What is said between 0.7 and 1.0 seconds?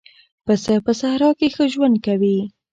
په